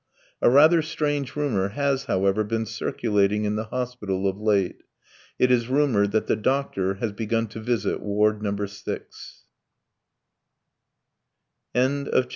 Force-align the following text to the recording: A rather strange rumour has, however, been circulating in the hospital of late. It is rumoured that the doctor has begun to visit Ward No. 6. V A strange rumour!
A 0.41 0.49
rather 0.49 0.81
strange 0.81 1.35
rumour 1.35 1.67
has, 1.67 2.05
however, 2.05 2.43
been 2.43 2.65
circulating 2.65 3.45
in 3.45 3.55
the 3.55 3.65
hospital 3.65 4.27
of 4.27 4.39
late. 4.41 4.81
It 5.37 5.51
is 5.51 5.67
rumoured 5.69 6.09
that 6.11 6.25
the 6.25 6.35
doctor 6.35 6.95
has 6.95 7.11
begun 7.11 7.45
to 7.49 7.59
visit 7.59 7.99
Ward 8.01 8.41
No. 8.41 8.49
6. 8.55 9.43
V 11.75 11.79
A 11.79 11.83
strange 11.83 12.07
rumour! 12.15 12.27